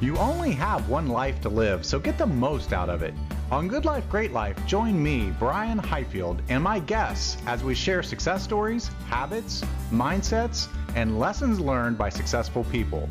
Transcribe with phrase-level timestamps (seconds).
[0.00, 3.14] You only have one life to live, so get the most out of it.
[3.50, 8.02] On Good Life, Great Life, join me, Brian Highfield, and my guests as we share
[8.02, 10.66] success stories, habits, mindsets,
[10.96, 13.08] and lessons learned by successful people.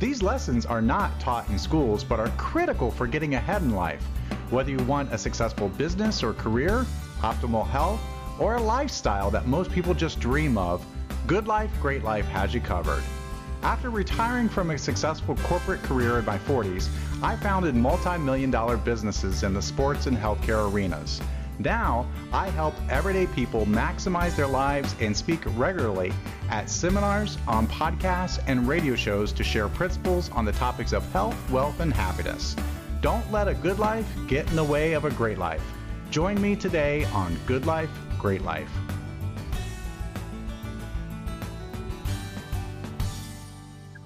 [0.00, 4.02] These lessons are not taught in schools, but are critical for getting ahead in life.
[4.50, 6.84] Whether you want a successful business or career,
[7.20, 8.00] optimal health,
[8.38, 10.84] or a lifestyle that most people just dream of,
[11.26, 13.02] Good Life, Great Life has you covered.
[13.66, 16.88] After retiring from a successful corporate career in my 40s,
[17.20, 21.20] I founded multi million dollar businesses in the sports and healthcare arenas.
[21.58, 26.12] Now, I help everyday people maximize their lives and speak regularly
[26.48, 31.50] at seminars, on podcasts, and radio shows to share principles on the topics of health,
[31.50, 32.54] wealth, and happiness.
[33.00, 35.64] Don't let a good life get in the way of a great life.
[36.12, 38.70] Join me today on Good Life, Great Life.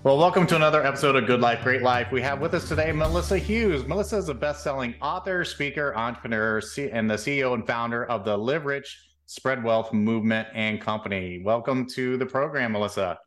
[0.03, 2.11] Well, welcome to another episode of Good Life, Great Life.
[2.11, 3.87] We have with us today Melissa Hughes.
[3.87, 8.65] Melissa is a best-selling author, speaker, entrepreneur, and the CEO and founder of the Live
[8.65, 11.43] Rich, Spread Wealth movement and company.
[11.45, 13.19] Welcome to the program, Melissa.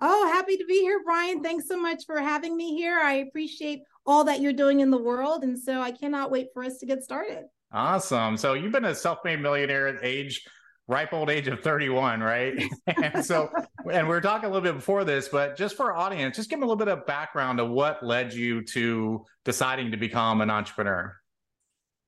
[0.00, 1.42] Oh, happy to be here, Brian.
[1.42, 2.98] Thanks so much for having me here.
[2.98, 6.64] I appreciate all that you're doing in the world, and so I cannot wait for
[6.64, 7.44] us to get started.
[7.70, 8.38] Awesome.
[8.38, 10.42] So you've been a self-made millionaire at age
[10.86, 12.62] ripe old age of 31, right?
[13.02, 13.50] and so,
[13.90, 16.50] and we are talking a little bit before this, but just for our audience, just
[16.50, 20.40] give them a little bit of background of what led you to deciding to become
[20.40, 21.14] an entrepreneur.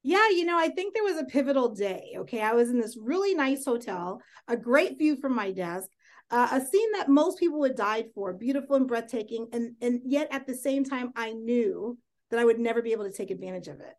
[0.02, 2.14] Yeah, you know, I think there was a pivotal day.
[2.18, 2.40] Okay.
[2.40, 5.88] I was in this really nice hotel, a great view from my desk.
[6.30, 10.26] Uh, a scene that most people would die for, beautiful and breathtaking, and and yet
[10.32, 11.96] at the same time, I knew
[12.30, 13.94] that I would never be able to take advantage of it.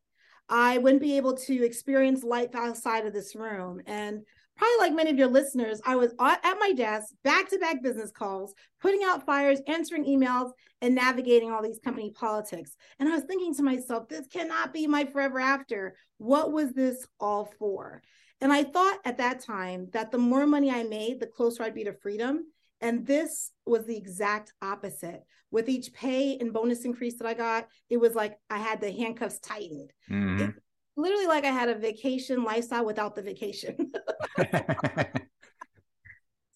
[0.50, 3.81] I wouldn't be able to experience life outside of this room.
[3.86, 4.23] And
[4.58, 8.12] probably like many of your listeners, I was at my desk, back to back business
[8.12, 12.76] calls, putting out fires, answering emails, and navigating all these company politics.
[13.00, 15.96] And I was thinking to myself, this cannot be my forever after.
[16.18, 18.02] What was this all for?
[18.42, 21.73] And I thought at that time that the more money I made, the closer I'd
[21.73, 22.46] be to freedom.
[22.82, 25.23] And this was the exact opposite.
[25.50, 28.92] With each pay and bonus increase that I got, it was like I had the
[28.92, 29.92] handcuffs tightened.
[30.12, 30.44] Mm-hmm.
[30.44, 30.56] It,
[30.98, 33.92] literally like I had a vacation lifestyle without the vacation.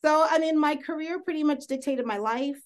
[0.03, 2.59] so, I mean, my career pretty much dictated my life.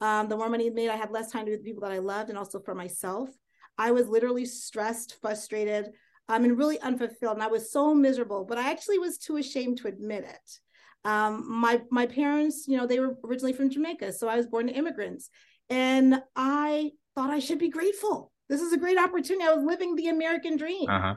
[0.00, 1.92] Um, the more money made, I had less time to be with the people that
[1.92, 3.30] I loved and also for myself.
[3.78, 5.92] I was literally stressed, frustrated,
[6.28, 7.34] um, and really unfulfilled.
[7.34, 10.58] And I was so miserable, but I actually was too ashamed to admit it.
[11.04, 14.68] Um, my my parents, you know, they were originally from Jamaica, so I was born
[14.68, 15.30] to immigrants,
[15.68, 19.48] and I thought I should be grateful this is a great opportunity.
[19.48, 20.88] I was living the American dream.
[20.88, 21.14] Uh-huh.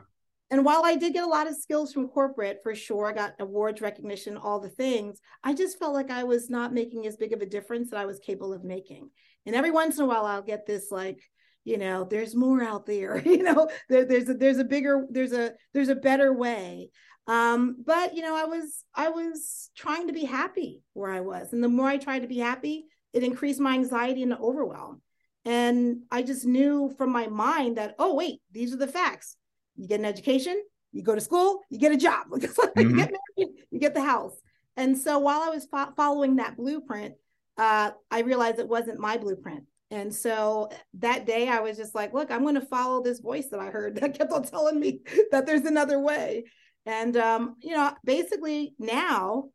[0.52, 3.34] And while I did get a lot of skills from corporate for sure, I got
[3.40, 7.34] awards recognition, all the things, I just felt like I was not making as big
[7.34, 9.10] of a difference that I was capable of making.
[9.46, 11.20] And every once in a while, I'll get this like,
[11.66, 13.18] you know, there's more out there.
[13.26, 16.90] you know, there, there's a there's a bigger there's a there's a better way.
[17.28, 21.52] Um, but you know, I was I was trying to be happy where I was,
[21.52, 25.02] and the more I tried to be happy, it increased my anxiety and overwhelm.
[25.46, 29.38] And I just knew from my mind that, oh, wait, these are the facts.
[29.76, 30.62] You get an education,
[30.92, 32.80] you go to school, you get a job, mm-hmm.
[32.80, 34.36] you, get married, you get the house.
[34.78, 37.16] And so while I was fo- following that blueprint,
[37.58, 39.64] uh, I realized it wasn't my blueprint.
[39.92, 43.48] And so that day I was just like, look, I'm going to follow this voice
[43.50, 45.02] that I heard that kept on telling me
[45.32, 46.46] that there's another way.
[46.86, 49.46] And, um, you know, basically now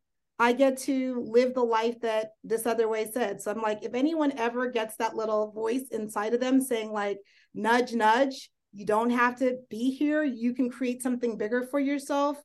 [0.41, 3.43] I get to live the life that this other way said.
[3.43, 7.19] So I'm like, if anyone ever gets that little voice inside of them saying, like,
[7.53, 12.39] nudge, nudge, you don't have to be here, you can create something bigger for yourself.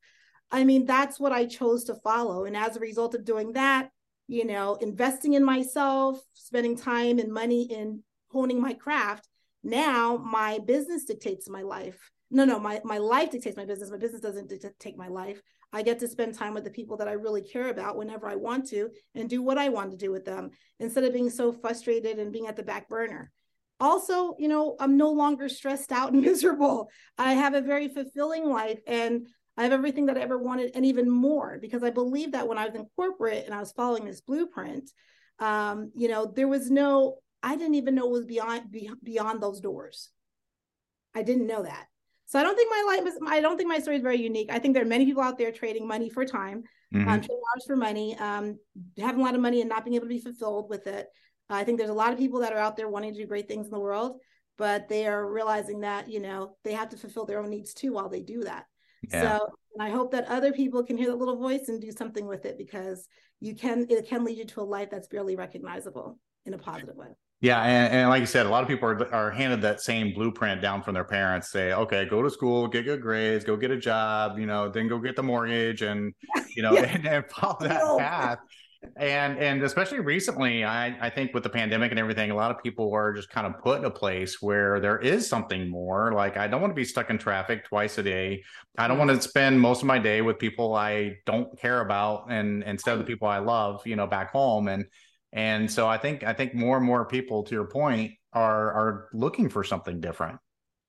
[0.51, 2.43] I mean, that's what I chose to follow.
[2.43, 3.89] And as a result of doing that,
[4.27, 9.29] you know, investing in myself, spending time and money in honing my craft,
[9.63, 12.11] now my business dictates my life.
[12.29, 13.89] No, no, my, my life dictates my business.
[13.89, 15.41] My business doesn't dictate my life.
[15.75, 18.35] I get to spend time with the people that I really care about whenever I
[18.35, 21.51] want to and do what I want to do with them instead of being so
[21.51, 23.29] frustrated and being at the back burner.
[23.81, 26.89] Also, you know, I'm no longer stressed out and miserable.
[27.17, 29.27] I have a very fulfilling life and
[29.57, 32.57] I have everything that I ever wanted and even more because I believe that when
[32.57, 34.89] I was in corporate and I was following this blueprint,
[35.39, 38.73] um, you know, there was no, I didn't even know it was beyond
[39.03, 40.09] beyond those doors.
[41.13, 41.87] I didn't know that.
[42.27, 44.49] So I don't think my life is, I don't think my story is very unique.
[44.51, 46.63] I think there are many people out there trading money for time,
[46.93, 47.07] mm-hmm.
[47.07, 48.57] um, trading hours for money, um,
[48.97, 51.07] having a lot of money and not being able to be fulfilled with it.
[51.49, 53.47] I think there's a lot of people that are out there wanting to do great
[53.47, 54.19] things in the world,
[54.57, 57.93] but they are realizing that, you know, they have to fulfill their own needs too
[57.93, 58.65] while they do that.
[59.11, 59.37] Yeah.
[59.37, 62.25] So, and I hope that other people can hear that little voice and do something
[62.25, 63.07] with it because
[63.39, 66.95] you can, it can lead you to a life that's barely recognizable in a positive
[66.95, 67.09] way.
[67.41, 70.13] Yeah, and, and, like you said, a lot of people are, are handed that same
[70.13, 71.51] blueprint down from their parents.
[71.51, 74.87] Say, okay, go to school, get good grades, go get a job, you know, then
[74.87, 76.13] go get the mortgage, and
[76.55, 76.83] you know, yeah.
[76.83, 78.39] and, and, follow that path.
[78.97, 82.63] And and especially recently, I I think with the pandemic and everything, a lot of
[82.63, 86.13] people are just kind of put in a place where there is something more.
[86.13, 88.43] Like I don't want to be stuck in traffic twice a day.
[88.77, 89.07] I don't mm-hmm.
[89.07, 92.93] want to spend most of my day with people I don't care about, and instead
[92.93, 94.85] of the people I love, you know, back home and
[95.35, 99.09] and so I think I think more and more people, to your point, are are
[99.13, 100.39] looking for something different.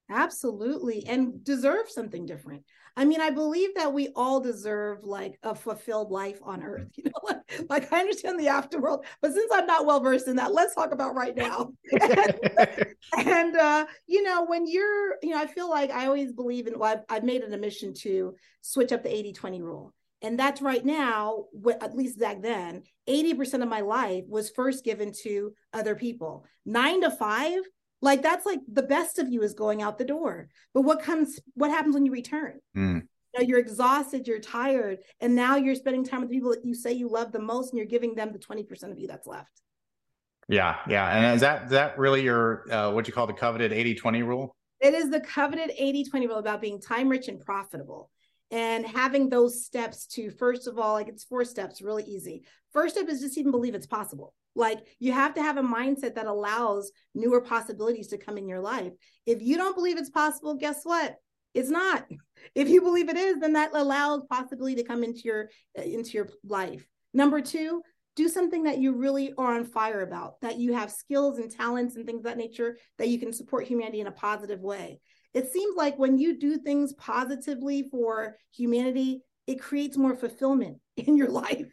[0.09, 2.63] Absolutely, and deserve something different.
[2.97, 6.89] I mean, I believe that we all deserve like a fulfilled life on earth.
[6.97, 10.37] You know, like, like I understand the afterworld, but since I'm not well versed in
[10.37, 11.73] that, let's talk about right now.
[11.91, 12.87] and,
[13.19, 16.79] and uh, you know, when you're, you know, I feel like I always believe in.
[16.79, 19.93] Well, I've, I've made an admission to switch up the 80-20 rule.
[20.23, 21.45] And that's right now,
[21.81, 26.47] at least back then, 80% of my life was first given to other people.
[26.65, 27.61] Nine to five,
[28.01, 30.49] like that's like the best of you is going out the door.
[30.73, 32.61] But what comes, what happens when you return?
[32.77, 33.03] Mm.
[33.35, 36.75] You know, you're exhausted, you're tired, and now you're spending time with people that you
[36.75, 39.61] say you love the most, and you're giving them the 20% of you that's left.
[40.49, 41.11] Yeah, yeah.
[41.11, 44.57] And is that is that really your uh, what you call the coveted 80-20 rule?
[44.81, 48.11] It is the coveted 80-20 rule about being time rich and profitable
[48.51, 52.45] and having those steps to first of all like it's four steps really easy.
[52.73, 54.35] First step is just even believe it's possible.
[54.55, 58.61] Like you have to have a mindset that allows newer possibilities to come in your
[58.61, 58.93] life.
[59.27, 61.17] If you don't believe it's possible guess what?
[61.55, 62.07] It's not.
[62.55, 66.11] If you believe it is then that allows possibility to come into your uh, into
[66.11, 66.87] your life.
[67.13, 67.83] Number two
[68.15, 71.97] do something that you really are on fire about that you have skills and talents
[71.97, 75.01] and things of that nature that you can support humanity in a positive way
[75.37, 81.15] it seems like when you do things positively for humanity, it creates more fulfillment in
[81.15, 81.67] your life.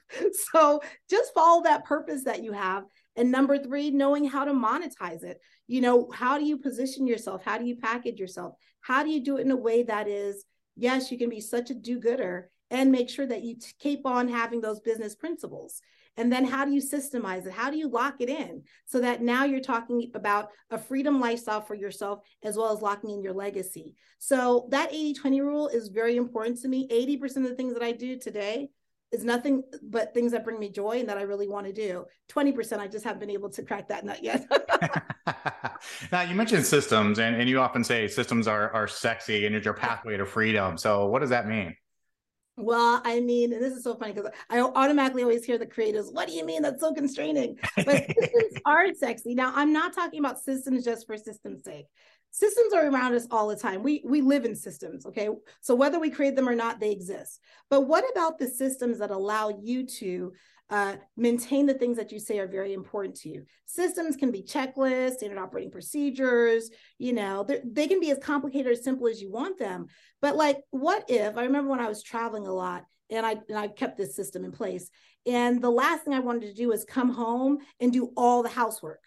[0.51, 2.83] So just follow that purpose that you have.
[3.15, 5.39] And number three, knowing how to monetize it.
[5.67, 7.41] You know, how do you position yourself?
[7.45, 8.55] How do you package yourself?
[8.81, 10.43] How do you do it in a way that is,
[10.75, 14.27] yes, you can be such a do gooder and make sure that you keep on
[14.27, 15.79] having those business principles.
[16.17, 17.53] And then how do you systemize it?
[17.53, 21.61] How do you lock it in so that now you're talking about a freedom lifestyle
[21.61, 23.95] for yourself as well as locking in your legacy?
[24.19, 26.87] So that 80 20 rule is very important to me.
[26.87, 28.69] 80% of the things that I do today
[29.11, 32.05] is nothing but things that bring me joy and that I really want to do.
[32.31, 34.45] 20%, I just haven't been able to crack that nut yet.
[36.11, 39.65] now you mentioned systems and, and you often say systems are, are sexy and it's
[39.65, 40.77] your pathway to freedom.
[40.77, 41.75] So what does that mean?
[42.55, 46.11] Well, I mean, and this is so funny because I automatically always hear the creators,
[46.11, 47.57] what do you mean that's so constraining?
[47.77, 49.33] But systems are sexy.
[49.33, 51.87] Now, I'm not talking about systems just for system's sake.
[52.29, 53.83] Systems are around us all the time.
[53.83, 55.29] We we live in systems, okay?
[55.61, 57.39] So whether we create them or not, they exist.
[57.69, 60.33] But what about the systems that allow you to
[60.69, 63.45] uh, maintain the things that you say are very important to you.
[63.65, 68.75] Systems can be checklists, standard operating procedures, you know, they can be as complicated or
[68.75, 69.87] simple as you want them.
[70.21, 73.57] But like, what if I remember when I was traveling a lot and I and
[73.57, 74.89] I kept this system in place.
[75.25, 78.49] And the last thing I wanted to do was come home and do all the
[78.49, 78.99] housework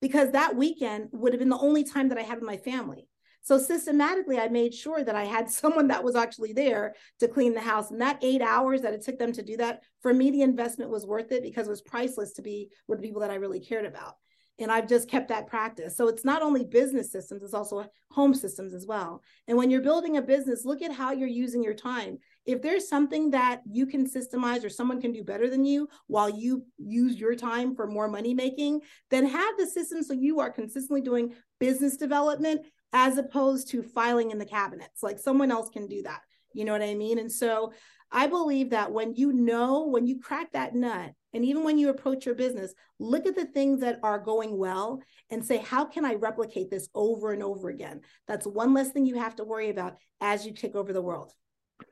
[0.00, 3.08] because that weekend would have been the only time that I had with my family.
[3.42, 7.54] So systematically, I made sure that I had someone that was actually there to clean
[7.54, 7.90] the house.
[7.90, 10.90] And that eight hours that it took them to do that, for me, the investment
[10.90, 13.86] was worth it because it was priceless to be with people that I really cared
[13.86, 14.14] about.
[14.58, 15.96] And I've just kept that practice.
[15.96, 19.22] So it's not only business systems, it's also home systems as well.
[19.48, 22.18] And when you're building a business, look at how you're using your time.
[22.44, 26.28] If there's something that you can systemize or someone can do better than you while
[26.28, 28.80] you use your time for more money making,
[29.10, 34.30] then have the system so you are consistently doing business development as opposed to filing
[34.30, 35.02] in the cabinets.
[35.02, 36.20] Like someone else can do that.
[36.52, 37.18] You know what I mean?
[37.18, 37.72] And so
[38.12, 41.90] I believe that when you know, when you crack that nut, and even when you
[41.90, 46.04] approach your business, look at the things that are going well and say, how can
[46.04, 48.00] I replicate this over and over again?
[48.26, 51.32] That's one less thing you have to worry about as you take over the world.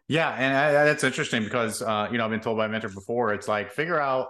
[0.09, 2.89] Yeah, and I, that's interesting because uh, you know I've been told by a mentor
[2.89, 3.33] before.
[3.33, 4.29] It's like figure out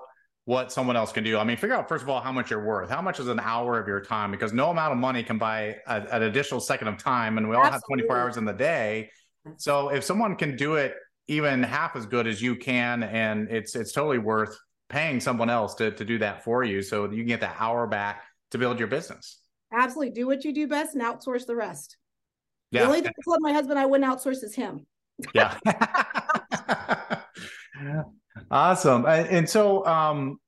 [0.48, 1.36] what someone else can do.
[1.36, 2.88] I mean, figure out first of all how much you're worth.
[2.88, 4.30] How much is an hour of your time?
[4.30, 7.54] Because no amount of money can buy a, an additional second of time, and we
[7.54, 8.04] all Absolutely.
[8.04, 9.10] have 24 hours in the day.
[9.58, 10.94] So if someone can do it
[11.26, 14.56] even half as good as you can, and it's it's totally worth
[14.88, 17.86] paying someone else to to do that for you, so you can get that hour
[17.86, 19.42] back to build your business.
[19.70, 21.98] Absolutely, do what you do best and outsource the rest.
[22.70, 22.84] Yeah.
[22.84, 24.86] The only thing I told my husband I wouldn't outsource is him.
[25.34, 25.58] yeah.
[28.50, 29.04] Awesome.
[29.06, 30.38] And so um,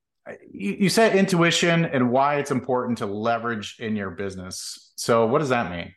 [0.53, 4.93] you, you said intuition and why it's important to leverage in your business.
[4.97, 5.95] So what does that mean?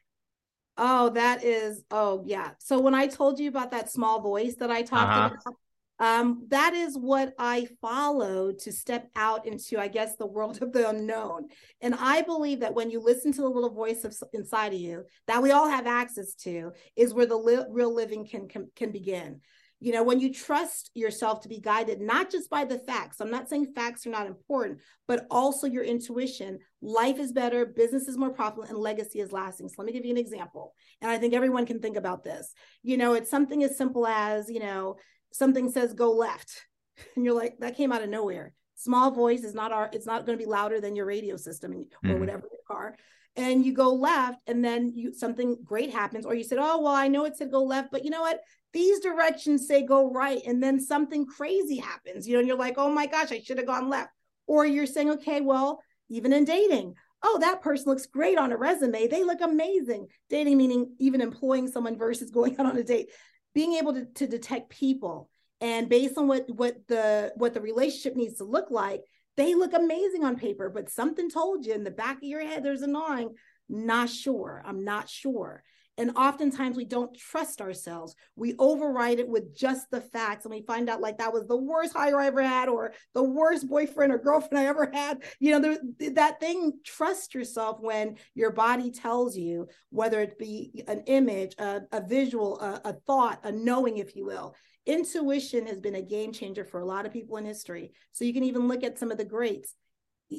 [0.77, 2.51] Oh, that is, oh, yeah.
[2.59, 5.29] So when I told you about that small voice that I talked uh-huh.
[5.33, 5.55] about,
[5.99, 10.73] um, that is what I follow to step out into, I guess, the world of
[10.73, 11.49] the unknown.
[11.81, 15.03] And I believe that when you listen to the little voice of, inside of you
[15.27, 18.91] that we all have access to, is where the li- real living can, can can
[18.91, 19.41] begin.
[19.83, 23.19] You know, when you trust yourself to be guided not just by the facts.
[23.19, 26.59] I'm not saying facts are not important, but also your intuition.
[26.81, 29.67] Life is better, business is more profitable, and legacy is lasting.
[29.67, 30.73] So let me give you an example.
[31.01, 32.53] And I think everyone can think about this.
[32.81, 34.95] You know, it's something as simple as, you know,
[35.33, 36.65] something says go left
[37.15, 40.25] and you're like that came out of nowhere small voice is not our it's not
[40.25, 42.19] going to be louder than your radio system or mm-hmm.
[42.19, 42.95] whatever your car
[43.35, 46.93] and you go left and then you something great happens or you said oh well
[46.93, 48.41] i know it said go left but you know what?
[48.73, 52.75] These directions say go right and then something crazy happens you know and you're like
[52.77, 54.09] oh my gosh i should have gone left
[54.47, 58.57] or you're saying okay well even in dating oh that person looks great on a
[58.57, 60.07] resume they look amazing.
[60.29, 63.09] Dating meaning even employing someone versus going out on a date.
[63.55, 65.29] Being able to, to detect people
[65.61, 69.01] and based on what what the what the relationship needs to look like
[69.37, 72.63] they look amazing on paper but something told you in the back of your head
[72.63, 73.33] there's a gnawing
[73.69, 75.63] not sure i'm not sure
[75.97, 78.15] and oftentimes we don't trust ourselves.
[78.35, 80.45] We override it with just the facts.
[80.45, 83.23] And we find out like that was the worst hire I ever had or the
[83.23, 85.23] worst boyfriend or girlfriend I ever had.
[85.39, 85.77] You know,
[86.13, 91.81] that thing, trust yourself when your body tells you, whether it be an image, a,
[91.91, 94.55] a visual, a, a thought, a knowing, if you will.
[94.85, 97.93] Intuition has been a game changer for a lot of people in history.
[98.11, 99.75] So you can even look at some of the greats.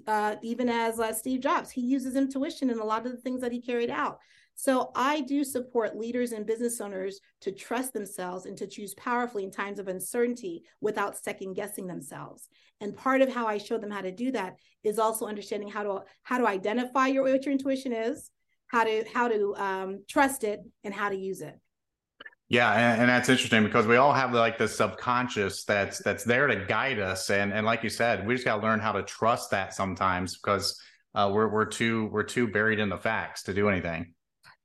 [0.07, 3.41] Uh, even as uh, Steve Jobs, he uses intuition in a lot of the things
[3.41, 4.19] that he carried out.
[4.57, 9.45] So I do support leaders and business owners to trust themselves and to choose powerfully
[9.45, 12.49] in times of uncertainty without second guessing themselves.
[12.81, 15.83] And part of how I show them how to do that is also understanding how
[15.83, 18.31] to how to identify your what your intuition is,
[18.69, 21.59] how to how to um, trust it, and how to use it.
[22.55, 26.47] Yeah, and, and, that's interesting because we all have like the subconscious that's that's there
[26.47, 29.03] to guide us, and and like you said, we just got to learn how to
[29.03, 30.81] trust that sometimes because
[31.17, 34.15] uh, we're we're too we're too buried in the facts to do anything.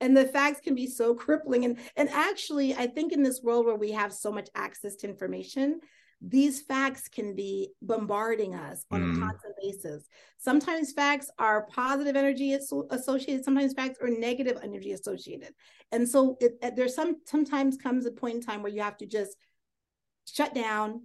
[0.01, 1.65] And the facts can be so crippling.
[1.65, 5.07] And and actually i think in this world where we have so much access to
[5.07, 5.79] information
[6.21, 9.15] these facts can be bombarding us on mm.
[9.15, 10.07] a constant basis
[10.37, 15.53] sometimes facts are positive energy associated sometimes facts are negative energy associated
[15.91, 19.05] and so it, there's some sometimes comes a point in time where you have to
[19.05, 19.37] just
[20.25, 21.01] shut down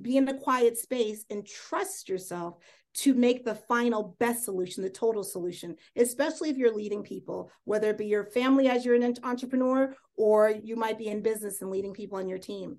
[0.00, 2.56] be in a quiet space and trust yourself
[2.94, 7.90] to make the final best solution, the total solution, especially if you're leading people, whether
[7.90, 11.70] it be your family as you're an entrepreneur or you might be in business and
[11.70, 12.78] leading people on your team.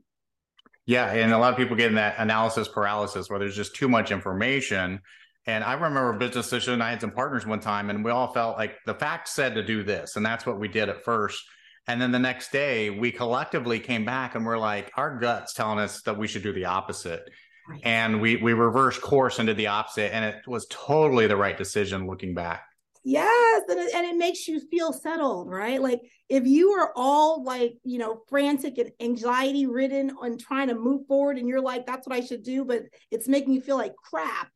[0.85, 1.11] Yeah.
[1.11, 4.11] And a lot of people get in that analysis paralysis where there's just too much
[4.11, 4.99] information.
[5.45, 6.81] And I remember a business decision.
[6.81, 9.63] I had some partners one time and we all felt like the facts said to
[9.63, 10.15] do this.
[10.15, 11.41] And that's what we did at first.
[11.87, 15.79] And then the next day, we collectively came back and we're like, our guts telling
[15.79, 17.29] us that we should do the opposite.
[17.67, 17.81] Right.
[17.83, 22.07] And we we reversed course into the opposite, and it was totally the right decision
[22.07, 22.63] looking back.
[23.05, 25.81] Yes, and it, and it makes you feel settled, right?
[25.81, 30.75] Like if you are all like you know frantic and anxiety ridden on trying to
[30.75, 33.77] move forward, and you're like, "That's what I should do," but it's making you feel
[33.77, 34.49] like crap.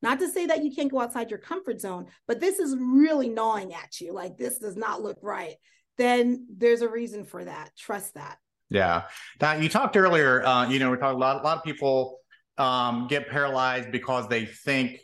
[0.00, 3.28] Not to say that you can't go outside your comfort zone, but this is really
[3.28, 4.12] gnawing at you.
[4.12, 5.56] Like this does not look right.
[5.96, 7.70] Then there's a reason for that.
[7.76, 8.38] Trust that.
[8.70, 9.04] Yeah.
[9.40, 10.44] Now you talked earlier.
[10.44, 11.40] Uh, you know, we're talking a lot.
[11.40, 12.18] A lot of people
[12.58, 15.00] um, get paralyzed because they think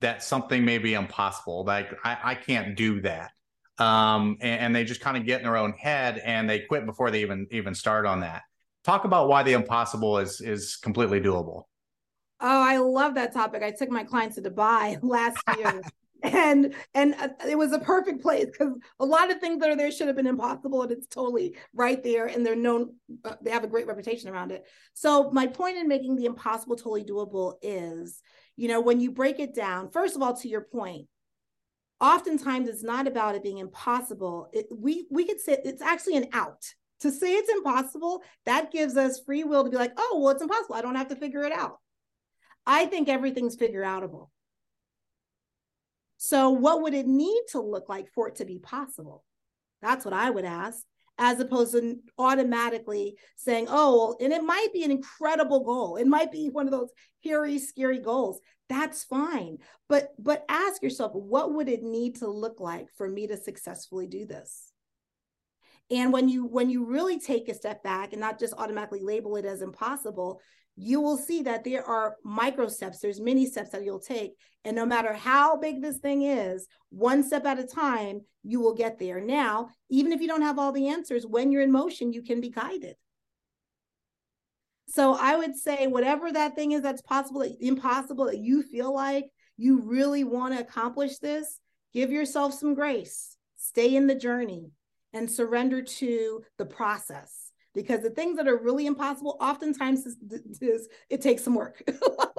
[0.00, 1.64] that something may be impossible.
[1.64, 3.32] Like I, I can't do that.
[3.78, 6.84] Um, and, and, they just kind of get in their own head and they quit
[6.84, 8.42] before they even even start on that.
[8.82, 11.62] Talk about why the impossible is is completely doable.
[12.40, 13.62] Oh, I love that topic.
[13.62, 15.82] I took my clients to Dubai last year
[16.22, 19.76] and and uh, it was a perfect place because a lot of things that are
[19.76, 23.50] there should have been impossible and it's totally right there and they're known uh, they
[23.50, 24.64] have a great reputation around it
[24.94, 28.20] so my point in making the impossible totally doable is
[28.58, 31.06] you know when you break it down first of all to your point
[32.00, 34.48] oftentimes it's not about it being impossible.
[34.52, 36.62] It, we we could say it's actually an out.
[37.00, 40.42] To say it's impossible that gives us free will to be like oh well it's
[40.42, 40.74] impossible.
[40.74, 41.78] I don't have to figure it out.
[42.66, 44.28] I think everything's figure outable
[46.18, 49.24] so, what would it need to look like for it to be possible?
[49.80, 50.84] That's what I would ask,
[51.18, 55.96] as opposed to automatically saying, oh, and it might be an incredible goal.
[55.96, 56.90] It might be one of those
[57.24, 58.40] hairy, scary goals.
[58.68, 59.58] That's fine.
[59.88, 64.06] But but ask yourself, what would it need to look like for me to successfully
[64.06, 64.70] do this?
[65.90, 69.36] And when you when you really take a step back and not just automatically label
[69.36, 70.40] it as impossible,
[70.80, 74.34] you will see that there are micro steps, there's many steps that you'll take.
[74.64, 78.74] And no matter how big this thing is, one step at a time, you will
[78.74, 79.20] get there.
[79.20, 82.40] Now, even if you don't have all the answers, when you're in motion, you can
[82.40, 82.94] be guided.
[84.88, 89.26] So I would say whatever that thing is that's possible, impossible that you feel like
[89.56, 91.58] you really want to accomplish this,
[91.92, 93.36] give yourself some grace.
[93.56, 94.70] Stay in the journey
[95.12, 97.47] and surrender to the process
[97.78, 100.16] because the things that are really impossible oftentimes is,
[100.60, 101.80] is it takes some work.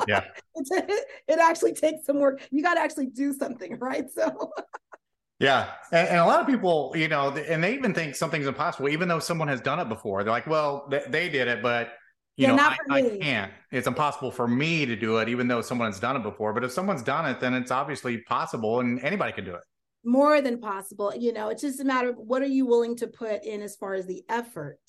[0.08, 0.24] Yeah.
[0.56, 2.42] It, it actually takes some work.
[2.52, 4.10] You got to actually do something right?
[4.10, 4.52] So
[5.40, 5.72] yeah.
[5.92, 9.08] And, and, a lot of people you know and they even think something's impossible even
[9.08, 10.24] though someone has done it before.
[10.24, 11.90] They're like well they, they did it but
[12.38, 13.52] you yeah, know I, I, can't.
[13.72, 16.54] It's impossible for me to do it even though someone's done it before.
[16.54, 19.62] But if someone's done it then it's obviously possible and anybody can do it.
[20.04, 21.14] More than possible.
[21.16, 23.76] You know it's just a matter of what are you willing to put in as
[23.76, 24.80] far as the effort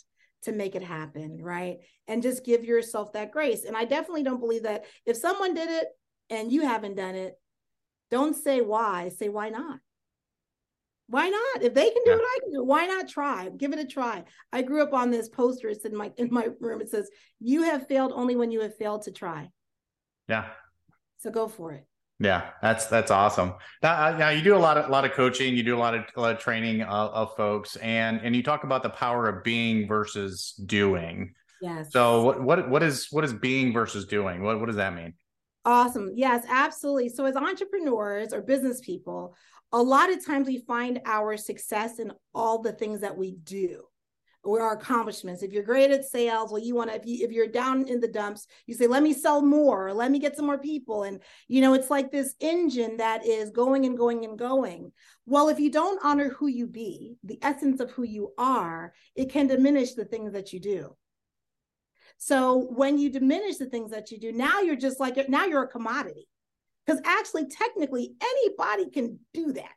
[0.43, 1.79] to make it happen, right?
[2.09, 3.65] And just give yourself that grace.
[3.65, 5.89] And I definitely don't believe that if someone did it
[6.31, 7.35] and you haven't done it,
[8.11, 9.79] don't say why, say why not?
[11.09, 11.63] Why not?
[11.63, 12.17] If they can do yeah.
[12.17, 12.67] it, I can do it.
[12.67, 13.49] Why not try?
[13.57, 14.25] Give it a try.
[14.53, 15.69] I grew up on this poster.
[15.69, 16.81] It's in my in my room.
[16.81, 19.51] It says, "You have failed only when you have failed to try."
[20.29, 20.47] Yeah.
[21.19, 21.85] So go for it.
[22.23, 23.55] Yeah, that's that's awesome.
[23.83, 25.79] Now, uh, now you do a lot of a lot of coaching, you do a
[25.81, 28.91] lot of, a lot of training of, of folks, and and you talk about the
[28.91, 31.33] power of being versus doing.
[31.63, 31.91] Yes.
[31.91, 34.43] So what what what is what is being versus doing?
[34.43, 35.15] What what does that mean?
[35.65, 36.13] Awesome.
[36.15, 37.09] Yes, absolutely.
[37.09, 39.35] So as entrepreneurs or business people,
[39.73, 43.85] a lot of times we find our success in all the things that we do
[44.43, 45.43] or our accomplishments.
[45.43, 48.01] If you're great at sales, well, you want to, if, you, if you're down in
[48.01, 51.03] the dumps, you say, let me sell more, or let me get some more people.
[51.03, 54.93] And, you know, it's like this engine that is going and going and going.
[55.27, 59.31] Well, if you don't honor who you be, the essence of who you are, it
[59.31, 60.97] can diminish the things that you do.
[62.17, 65.65] So when you diminish the things that you do, now you're just like, now you're
[65.65, 66.29] a commodity.
[66.87, 69.73] Because actually, technically, anybody can do that,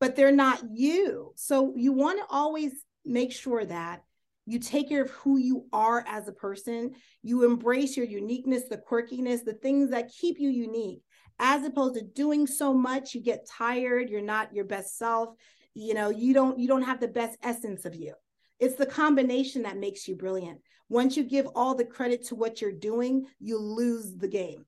[0.00, 1.32] but they're not you.
[1.36, 2.72] So you want to always
[3.04, 4.02] make sure that
[4.46, 6.92] you take care of who you are as a person.
[7.22, 11.02] You embrace your uniqueness, the quirkiness, the things that keep you unique,
[11.38, 15.30] as opposed to doing so much, you get tired, you're not your best self.
[15.74, 18.14] You know, you don't you don't have the best essence of you.
[18.58, 20.60] It's the combination that makes you brilliant.
[20.88, 24.66] Once you give all the credit to what you're doing, you lose the game.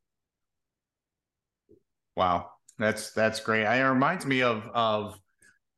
[2.17, 2.51] Wow.
[2.79, 3.65] That's that's great.
[3.65, 5.19] It reminds me of of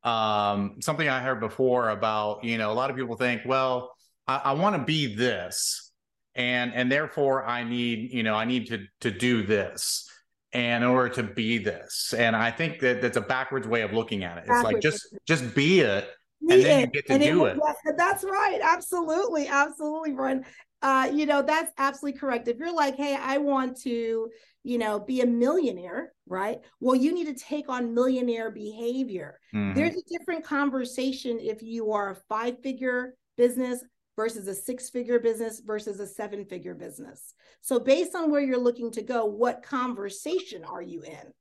[0.06, 3.92] um, something I heard before about, you know, a lot of people think, well,
[4.28, 5.90] I, I want to be this,
[6.36, 10.08] and and therefore I need, you know, I need to to do this,
[10.52, 13.92] and in order to be this, and I think that that's a backwards way of
[13.92, 14.40] looking at it.
[14.42, 14.74] It's backwards.
[14.74, 16.08] like just just be it,
[16.46, 16.80] be and then it.
[16.82, 17.58] you get to and do it.
[17.86, 17.94] it.
[17.96, 18.60] That's right.
[18.62, 20.44] Absolutely, absolutely, Brian.
[20.86, 22.46] Uh, you know, that's absolutely correct.
[22.46, 24.30] If you're like, hey, I want to,
[24.62, 26.60] you know, be a millionaire, right?
[26.78, 29.40] Well, you need to take on millionaire behavior.
[29.52, 29.74] Mm-hmm.
[29.74, 33.82] There's a different conversation if you are a five figure business
[34.14, 37.34] versus a six figure business versus a seven figure business.
[37.62, 41.32] So, based on where you're looking to go, what conversation are you in?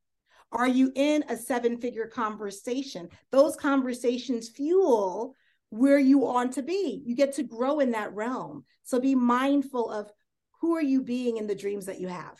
[0.53, 3.09] Are you in a seven figure conversation?
[3.31, 5.35] Those conversations fuel
[5.85, 7.03] where you want to be.
[7.05, 8.65] You get to grow in that realm.
[8.83, 10.09] So, be mindful of
[10.59, 12.39] who are you being in the dreams that you have.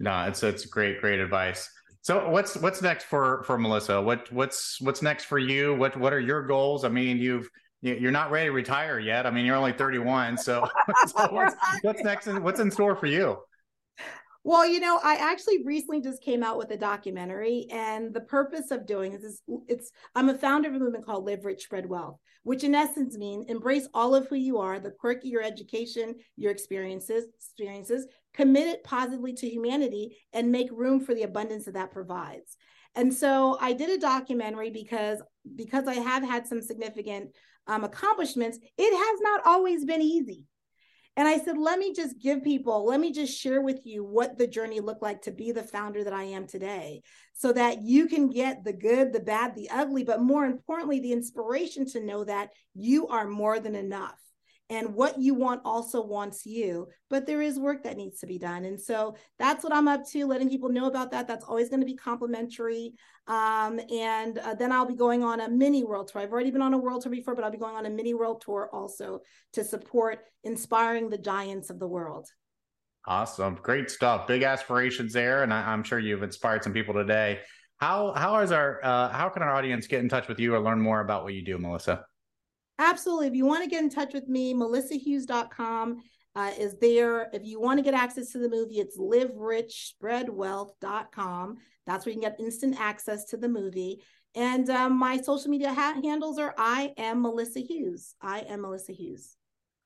[0.00, 1.70] No, it's it's great, great advice.
[2.00, 4.02] So what's what's next for for Melissa?
[4.02, 5.76] What what's what's next for you?
[5.76, 6.84] What what are your goals?
[6.84, 7.48] I mean, you've
[7.80, 9.24] you're not ready to retire yet.
[9.24, 10.36] I mean, you're only 31.
[10.36, 10.68] So,
[11.06, 12.26] so what's, what's next?
[12.26, 13.38] What's in store for you?
[14.44, 18.70] Well, you know, I actually recently just came out with a documentary, and the purpose
[18.70, 21.86] of doing this is it's I'm a founder of a movement called Live Rich, Spread
[21.86, 26.14] Wealth, which in essence means embrace all of who you are, the quirky, your education,
[26.36, 31.74] your experiences, experiences, commit it positively to humanity, and make room for the abundance that
[31.74, 32.56] that provides.
[32.94, 35.20] And so I did a documentary because
[35.56, 37.30] because I have had some significant
[37.66, 38.58] um, accomplishments.
[38.78, 40.44] It has not always been easy.
[41.18, 44.38] And I said, let me just give people, let me just share with you what
[44.38, 47.02] the journey looked like to be the founder that I am today,
[47.32, 51.12] so that you can get the good, the bad, the ugly, but more importantly, the
[51.12, 54.14] inspiration to know that you are more than enough
[54.70, 58.38] and what you want also wants you but there is work that needs to be
[58.38, 58.64] done.
[58.64, 61.26] And so that's what i'm up to letting people know about that.
[61.26, 62.94] That's always going to be complimentary.
[63.26, 66.22] Um, and uh, then i'll be going on a mini world tour.
[66.22, 68.14] I've already been on a world tour before but i'll be going on a mini
[68.14, 69.20] world tour also
[69.54, 72.28] to support inspiring the giants of the world.
[73.06, 73.58] Awesome.
[73.62, 74.26] Great stuff.
[74.26, 77.40] Big aspirations there and I, am sure you've inspired some people today.
[77.78, 80.60] How how is our uh, how can our audience get in touch with you or
[80.60, 82.04] learn more about what you do melissa
[82.78, 83.26] Absolutely.
[83.26, 86.00] If you want to get in touch with me, melissahughes.com
[86.36, 87.28] uh, is there.
[87.32, 91.56] If you want to get access to the movie, it's liverichspreadwealth.com.
[91.86, 94.00] That's where you can get instant access to the movie.
[94.36, 98.14] And um, my social media ha- handles are I am Melissa Hughes.
[98.20, 99.34] I am Melissa Hughes.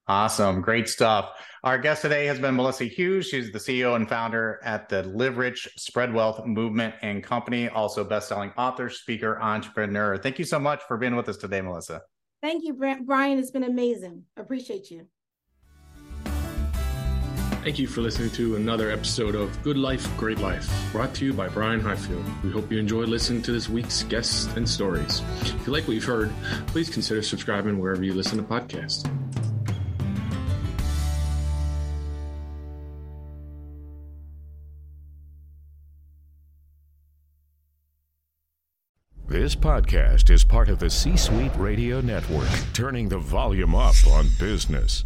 [0.09, 0.61] Awesome.
[0.61, 1.31] Great stuff.
[1.63, 3.29] Our guest today has been Melissa Hughes.
[3.29, 8.03] She's the CEO and founder at the Live Rich Spread Wealth Movement and Company, also
[8.03, 10.19] best-selling author, speaker, entrepreneur.
[10.19, 12.03] Thank you so much for being with us today, Melissa.
[12.43, 13.39] Thank you, Brian.
[13.39, 14.25] It's been amazing.
[14.37, 15.07] Appreciate you.
[17.63, 21.33] Thank you for listening to another episode of Good Life, Great Life, brought to you
[21.33, 22.25] by Brian Highfield.
[22.43, 25.23] We hope you enjoyed listening to this week's guests and stories.
[25.43, 26.33] If you like what you've heard,
[26.67, 29.09] please consider subscribing wherever you listen to podcasts.
[39.43, 44.29] This podcast is part of the C Suite Radio Network, turning the volume up on
[44.39, 45.03] business.